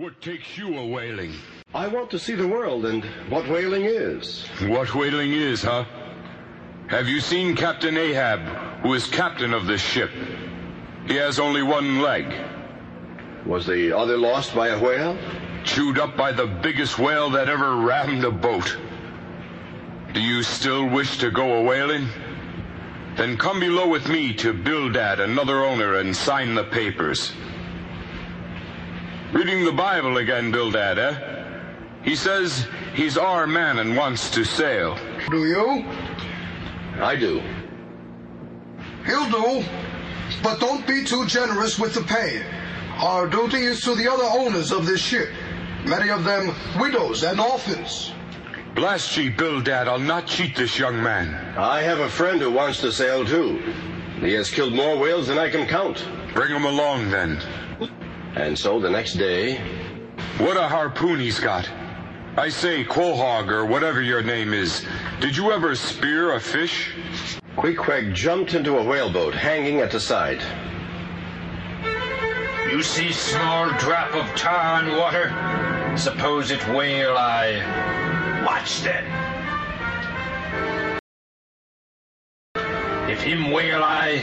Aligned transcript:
What 0.00 0.18
takes 0.22 0.56
you 0.56 0.78
a 0.78 0.86
whaling? 0.86 1.34
I 1.74 1.86
want 1.86 2.10
to 2.12 2.18
see 2.18 2.34
the 2.34 2.48
world 2.48 2.86
and 2.86 3.04
what 3.28 3.46
whaling 3.46 3.84
is. 3.84 4.46
What 4.62 4.94
whaling 4.94 5.30
is, 5.30 5.62
huh? 5.62 5.84
Have 6.86 7.06
you 7.06 7.20
seen 7.20 7.54
Captain 7.54 7.98
Ahab, 7.98 8.40
who 8.80 8.94
is 8.94 9.06
captain 9.06 9.52
of 9.52 9.66
this 9.66 9.82
ship? 9.82 10.10
He 11.06 11.16
has 11.16 11.38
only 11.38 11.62
one 11.62 12.00
leg. 12.00 12.32
Was 13.44 13.66
the 13.66 13.94
other 13.94 14.16
lost 14.16 14.54
by 14.54 14.68
a 14.68 14.82
whale? 14.82 15.18
Chewed 15.64 15.98
up 15.98 16.16
by 16.16 16.32
the 16.32 16.46
biggest 16.46 16.98
whale 16.98 17.28
that 17.28 17.50
ever 17.50 17.76
rammed 17.76 18.24
a 18.24 18.30
boat. 18.30 18.78
Do 20.14 20.20
you 20.22 20.42
still 20.42 20.88
wish 20.88 21.18
to 21.18 21.30
go 21.30 21.56
a 21.58 21.62
whaling? 21.62 22.08
Then 23.18 23.36
come 23.36 23.60
below 23.60 23.86
with 23.86 24.08
me 24.08 24.32
to 24.36 24.54
Bildad, 24.54 25.20
another 25.20 25.62
owner, 25.62 25.96
and 25.96 26.16
sign 26.16 26.54
the 26.54 26.64
papers. 26.64 27.32
Reading 29.32 29.64
the 29.64 29.70
Bible 29.70 30.16
again, 30.16 30.50
Bildad, 30.50 30.98
eh? 30.98 31.44
He 32.02 32.16
says 32.16 32.66
he's 32.94 33.16
our 33.16 33.46
man 33.46 33.78
and 33.78 33.96
wants 33.96 34.28
to 34.30 34.42
sail. 34.42 34.98
Do 35.30 35.46
you? 35.46 35.84
I 37.00 37.14
do. 37.14 37.40
He'll 39.06 39.30
do. 39.30 39.64
But 40.42 40.58
don't 40.58 40.84
be 40.84 41.04
too 41.04 41.26
generous 41.26 41.78
with 41.78 41.94
the 41.94 42.00
pay. 42.00 42.44
Our 42.96 43.28
duty 43.28 43.58
is 43.58 43.82
to 43.82 43.94
the 43.94 44.10
other 44.10 44.24
owners 44.24 44.72
of 44.72 44.84
this 44.84 45.00
ship, 45.00 45.28
many 45.84 46.10
of 46.10 46.24
them 46.24 46.52
widows 46.80 47.22
and 47.22 47.38
orphans. 47.38 48.12
Blast 48.74 49.16
ye, 49.16 49.28
Bildad, 49.28 49.86
I'll 49.86 50.00
not 50.00 50.26
cheat 50.26 50.56
this 50.56 50.76
young 50.76 51.00
man. 51.00 51.56
I 51.56 51.82
have 51.82 52.00
a 52.00 52.08
friend 52.08 52.40
who 52.40 52.50
wants 52.50 52.80
to 52.80 52.90
sail 52.90 53.24
too. 53.24 53.62
He 54.18 54.32
has 54.32 54.50
killed 54.50 54.74
more 54.74 54.98
whales 54.98 55.28
than 55.28 55.38
I 55.38 55.50
can 55.50 55.68
count. 55.68 56.04
Bring 56.34 56.52
him 56.52 56.64
along 56.64 57.10
then. 57.10 57.40
And 58.36 58.58
so 58.58 58.80
the 58.80 58.90
next 58.90 59.14
day, 59.14 59.60
What 60.38 60.56
a 60.56 60.68
harpoon 60.68 61.20
he's 61.20 61.40
got. 61.40 61.68
I 62.36 62.48
say, 62.48 62.84
Quohog, 62.84 63.50
or 63.50 63.66
whatever 63.66 64.00
your 64.00 64.22
name 64.22 64.54
is, 64.54 64.86
did 65.20 65.36
you 65.36 65.50
ever 65.52 65.74
spear 65.74 66.34
a 66.34 66.40
fish? 66.40 66.92
Queequeg 67.56 68.14
jumped 68.14 68.54
into 68.54 68.78
a 68.78 68.84
whaleboat 68.84 69.34
hanging 69.34 69.80
at 69.80 69.90
the 69.90 70.00
side. 70.00 70.40
You 72.70 72.82
see 72.82 73.12
small 73.12 73.70
drop 73.78 74.14
of 74.14 74.24
tar 74.36 74.82
and 74.82 74.96
water? 74.96 75.96
Suppose 75.98 76.50
it 76.50 76.66
whale 76.68 77.16
eye. 77.16 78.44
Watch 78.46 78.82
then. 78.82 79.04
If 83.10 83.20
him 83.20 83.50
whale 83.50 83.82
eye, 83.82 84.18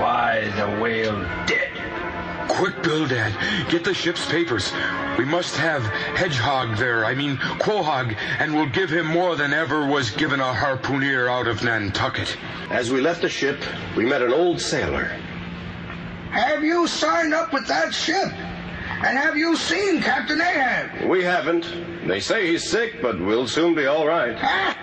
why 0.00 0.48
the 0.56 0.80
whale 0.80 1.20
dead. 1.46 1.99
Quick, 2.50 2.82
Bildad, 2.82 3.32
get 3.70 3.84
the 3.84 3.94
ship's 3.94 4.26
papers. 4.26 4.72
We 5.16 5.24
must 5.24 5.56
have 5.56 5.82
Hedgehog 6.16 6.76
there, 6.76 7.04
I 7.04 7.14
mean 7.14 7.36
Quohog, 7.36 8.16
and 8.38 8.54
we'll 8.54 8.68
give 8.68 8.90
him 8.90 9.06
more 9.06 9.36
than 9.36 9.52
ever 9.52 9.86
was 9.86 10.10
given 10.10 10.40
a 10.40 10.52
harpooneer 10.52 11.30
out 11.30 11.46
of 11.46 11.62
Nantucket. 11.62 12.36
As 12.70 12.90
we 12.90 13.00
left 13.00 13.22
the 13.22 13.28
ship, 13.28 13.62
we 13.96 14.04
met 14.04 14.20
an 14.20 14.32
old 14.32 14.60
sailor. 14.60 15.04
Have 16.32 16.64
you 16.64 16.86
signed 16.86 17.32
up 17.32 17.52
with 17.52 17.66
that 17.68 17.94
ship? 17.94 18.32
And 19.02 19.16
have 19.16 19.36
you 19.36 19.56
seen 19.56 20.02
Captain 20.02 20.40
Ahab? 20.40 21.08
We 21.08 21.22
haven't. 21.22 22.06
They 22.06 22.20
say 22.20 22.48
he's 22.48 22.68
sick, 22.68 23.00
but 23.00 23.18
we'll 23.18 23.46
soon 23.46 23.74
be 23.74 23.86
all 23.86 24.06
right. 24.06 24.36
Ah! 24.38 24.76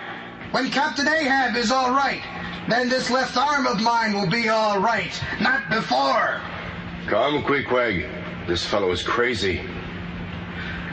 When 0.52 0.70
Captain 0.70 1.06
Ahab 1.06 1.54
is 1.54 1.70
all 1.70 1.90
right, 1.90 2.22
then 2.68 2.88
this 2.88 3.10
left 3.10 3.36
arm 3.36 3.66
of 3.66 3.80
mine 3.80 4.14
will 4.14 4.28
be 4.28 4.48
all 4.48 4.80
right. 4.80 5.12
Not 5.40 5.68
before. 5.70 6.40
Come, 7.08 7.42
Queequeg. 7.42 8.06
This 8.46 8.66
fellow 8.66 8.90
is 8.90 9.02
crazy. 9.02 9.62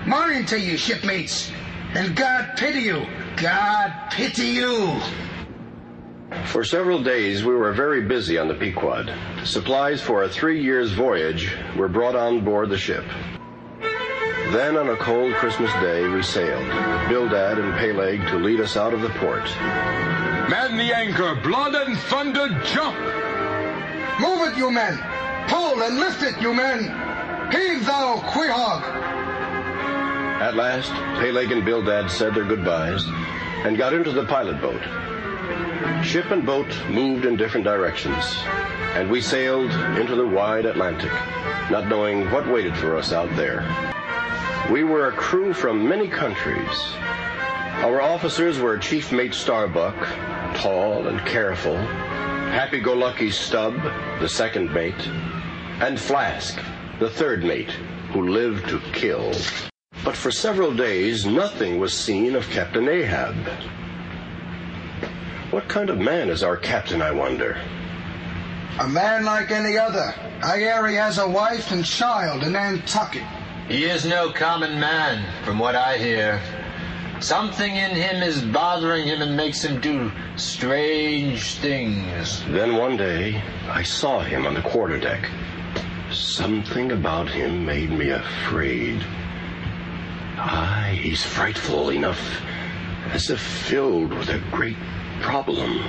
Morning 0.05 0.45
to 0.45 0.57
you, 0.57 0.77
shipmates. 0.77 1.51
And 1.93 2.15
God 2.15 2.55
pity 2.55 2.83
you. 2.83 3.05
God 3.35 4.11
pity 4.11 4.47
you. 4.47 4.97
For 6.45 6.63
several 6.63 7.03
days, 7.03 7.43
we 7.43 7.53
were 7.53 7.73
very 7.73 8.01
busy 8.01 8.37
on 8.37 8.47
the 8.47 8.53
Pequod. 8.53 9.13
Supplies 9.43 10.01
for 10.01 10.23
a 10.23 10.29
three 10.29 10.63
years 10.63 10.93
voyage 10.93 11.53
were 11.75 11.89
brought 11.89 12.15
on 12.15 12.45
board 12.45 12.69
the 12.69 12.77
ship. 12.77 13.03
Then, 14.53 14.77
on 14.77 14.87
a 14.87 14.95
cold 14.95 15.33
Christmas 15.33 15.73
day, 15.81 16.07
we 16.07 16.23
sailed, 16.23 16.65
Bildad 17.09 17.59
and 17.59 17.73
Peleg 17.73 18.21
to 18.29 18.37
lead 18.37 18.61
us 18.61 18.77
out 18.77 18.93
of 18.93 19.01
the 19.01 19.09
port. 19.09 19.43
Man 20.49 20.77
the 20.77 20.95
anchor, 20.95 21.35
blood 21.43 21.75
and 21.75 21.97
thunder, 21.97 22.47
jump! 22.63 22.97
Move 24.21 24.47
it, 24.47 24.57
you 24.57 24.71
men. 24.71 24.97
Pull 25.47 25.81
and 25.83 25.97
lift 25.97 26.23
it, 26.23 26.41
you 26.41 26.53
men. 26.53 26.83
Heave 27.51 27.85
thou, 27.85 28.17
Quohog. 28.25 28.81
At 30.41 30.55
last, 30.55 30.91
Peleg 31.19 31.51
and 31.51 31.63
Bildad 31.63 32.09
said 32.11 32.35
their 32.35 32.43
goodbyes 32.43 33.05
and 33.65 33.77
got 33.77 33.93
into 33.93 34.11
the 34.11 34.25
pilot 34.25 34.61
boat. 34.61 34.81
Ship 36.03 36.29
and 36.31 36.45
boat 36.45 36.67
moved 36.89 37.25
in 37.25 37.35
different 37.35 37.63
directions, 37.63 38.23
and 38.93 39.09
we 39.09 39.21
sailed 39.21 39.71
into 39.97 40.15
the 40.15 40.27
wide 40.27 40.65
Atlantic, 40.65 41.11
not 41.71 41.87
knowing 41.87 42.29
what 42.31 42.47
waited 42.47 42.75
for 42.77 42.95
us 42.95 43.11
out 43.11 43.33
there. 43.35 43.65
We 44.71 44.83
were 44.83 45.07
a 45.07 45.11
crew 45.11 45.53
from 45.53 45.87
many 45.87 46.07
countries. 46.07 46.95
Our 47.83 48.01
officers 48.01 48.59
were 48.59 48.77
Chief 48.77 49.11
Mate 49.11 49.33
Starbuck, 49.33 49.95
tall 50.55 51.07
and 51.07 51.19
careful, 51.25 51.77
Happy-Go-Lucky 51.77 53.31
Stubb, 53.31 53.75
the 54.19 54.29
second 54.29 54.73
mate, 54.73 55.09
and 55.79 55.99
Flask, 55.99 56.57
the 56.99 57.09
third 57.09 57.43
mate, 57.43 57.71
who 58.11 58.29
lived 58.29 58.69
to 58.69 58.79
kill. 58.93 59.33
But 60.03 60.15
for 60.15 60.31
several 60.31 60.73
days, 60.73 61.25
nothing 61.25 61.79
was 61.79 61.93
seen 61.93 62.35
of 62.35 62.49
Captain 62.49 62.87
Ahab. 62.87 63.35
What 65.51 65.67
kind 65.67 65.89
of 65.89 65.99
man 65.99 66.29
is 66.29 66.43
our 66.43 66.57
captain, 66.57 67.01
I 67.01 67.11
wonder? 67.11 67.57
A 68.79 68.87
man 68.87 69.25
like 69.25 69.51
any 69.51 69.77
other. 69.77 70.13
I 70.43 70.57
hear 70.57 70.87
he 70.87 70.95
has 70.95 71.17
a 71.17 71.27
wife 71.27 71.71
and 71.71 71.85
child 71.85 72.43
in 72.43 72.53
Nantucket. 72.53 73.23
He 73.67 73.85
is 73.85 74.05
no 74.05 74.31
common 74.31 74.79
man, 74.79 75.25
from 75.43 75.59
what 75.59 75.75
I 75.75 75.97
hear. 75.97 76.41
Something 77.19 77.75
in 77.75 77.91
him 77.91 78.21
is 78.21 78.41
bothering 78.41 79.07
him 79.07 79.21
and 79.21 79.35
makes 79.35 79.63
him 79.63 79.79
do 79.81 80.11
strange 80.35 81.55
things. 81.55 82.43
Then 82.49 82.75
one 82.75 82.97
day, 82.97 83.41
I 83.67 83.83
saw 83.83 84.19
him 84.19 84.45
on 84.45 84.53
the 84.53 84.61
quarterdeck. 84.61 85.29
Something 86.15 86.93
about 86.93 87.27
him 87.27 87.65
made 87.65 87.91
me 87.91 88.09
afraid. 88.11 89.03
Aye, 90.37 90.97
he's 91.01 91.21
frightful 91.21 91.89
enough, 91.89 92.41
as 93.11 93.29
if 93.29 93.41
filled 93.41 94.13
with 94.13 94.29
a 94.29 94.41
great 94.49 94.77
problem. 95.21 95.83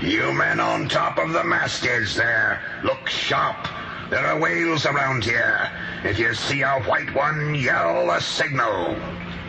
You 0.00 0.32
men 0.32 0.60
on 0.60 0.88
top 0.88 1.18
of 1.18 1.32
the 1.34 1.44
mastheads 1.44 2.16
there, 2.16 2.62
look 2.84 3.06
sharp. 3.06 3.68
There 4.08 4.24
are 4.24 4.40
whales 4.40 4.86
around 4.86 5.24
here. 5.24 5.70
If 6.04 6.18
you 6.18 6.32
see 6.32 6.62
a 6.62 6.80
white 6.84 7.14
one, 7.14 7.54
yell 7.54 8.10
a 8.10 8.20
signal. 8.22 8.96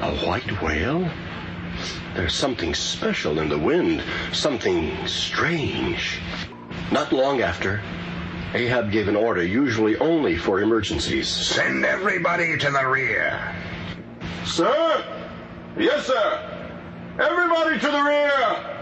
A 0.02 0.14
white 0.26 0.62
whale? 0.62 1.10
There's 2.16 2.36
something 2.36 2.76
special 2.76 3.40
in 3.40 3.48
the 3.48 3.58
wind, 3.58 4.04
something 4.34 5.08
strange. 5.08 6.20
Not 6.92 7.14
long 7.14 7.42
after, 7.42 7.82
Ahab 8.54 8.92
gave 8.92 9.08
an 9.08 9.16
order 9.16 9.44
usually 9.44 9.98
only 9.98 10.38
for 10.38 10.62
emergencies. 10.62 11.30
Send 11.30 11.86
everybody 11.86 12.58
to 12.58 12.70
the 12.70 12.86
rear. 12.86 13.40
Sir? 14.46 15.06
Yes, 15.78 16.08
sir. 16.08 16.52
Everybody 17.18 17.80
to 17.80 17.88
the 17.88 18.02
rear! 18.02 18.82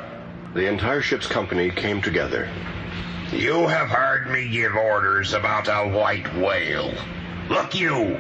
The 0.56 0.66
entire 0.68 1.02
ship's 1.02 1.28
company 1.28 1.69
came 1.69 2.02
together. 2.02 2.50
You 3.31 3.68
have 3.68 3.90
heard 3.90 4.31
me 4.31 4.50
give 4.50 4.75
orders 4.75 5.34
about 5.34 5.68
a 5.68 5.96
white 5.96 6.34
whale. 6.38 6.91
Look 7.50 7.75
you. 7.75 8.19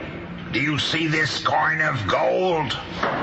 Do 0.51 0.61
you 0.61 0.77
see 0.77 1.07
this 1.07 1.43
coin 1.43 1.81
of 1.81 2.07
gold? 2.07 2.73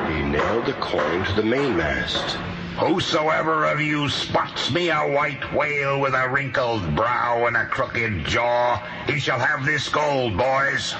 He 0.08 0.22
nailed 0.22 0.66
the 0.66 0.72
coin 0.80 1.24
to 1.26 1.32
the 1.34 1.44
mainmast. 1.44 2.36
Whosoever 2.78 3.64
of 3.64 3.80
you 3.80 4.10
spots 4.10 4.70
me 4.70 4.90
a 4.90 4.98
white 4.98 5.50
whale 5.54 5.98
with 5.98 6.12
a 6.12 6.28
wrinkled 6.28 6.94
brow 6.94 7.46
and 7.46 7.56
a 7.56 7.64
crooked 7.64 8.26
jaw, 8.26 8.76
he 9.06 9.18
shall 9.18 9.38
have 9.38 9.64
this 9.64 9.88
gold, 9.88 10.36
boys. 10.36 10.94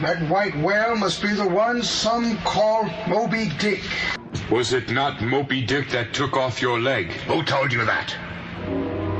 That 0.00 0.26
white 0.30 0.56
whale 0.56 0.96
must 0.96 1.20
be 1.20 1.34
the 1.34 1.46
one 1.46 1.82
some 1.82 2.38
call 2.38 2.88
Moby 3.08 3.50
Dick. 3.58 3.84
Was 4.50 4.72
it 4.72 4.90
not 4.90 5.20
Moby 5.20 5.60
Dick 5.60 5.90
that 5.90 6.14
took 6.14 6.34
off 6.34 6.62
your 6.62 6.80
leg? 6.80 7.08
Who 7.28 7.42
told 7.42 7.74
you 7.74 7.84
that? 7.84 8.16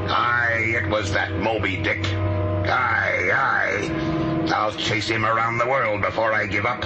Aye, 0.09 0.77
it 0.83 0.89
was 0.89 1.13
that 1.13 1.33
Moby 1.35 1.77
Dick. 1.77 2.07
Aye, 2.07 3.31
aye. 3.35 4.47
I'll 4.55 4.73
chase 4.73 5.09
him 5.09 5.27
around 5.27 5.59
the 5.59 5.67
world 5.67 6.01
before 6.01 6.33
I 6.33 6.47
give 6.47 6.65
up. 6.65 6.85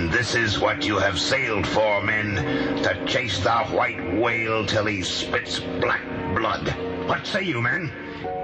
And 0.00 0.10
This 0.10 0.34
is 0.34 0.58
what 0.58 0.86
you 0.86 0.96
have 0.96 1.20
sailed 1.20 1.66
for, 1.66 2.02
men, 2.02 2.36
to 2.82 3.04
chase 3.04 3.38
the 3.40 3.50
white 3.50 4.14
whale 4.14 4.64
till 4.64 4.86
he 4.86 5.02
spits 5.02 5.60
black 5.60 6.00
blood. 6.34 6.74
What 7.06 7.26
say 7.26 7.42
you, 7.42 7.60
men? 7.60 7.92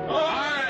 Oh, 0.06 0.16
Aye, 0.16 0.65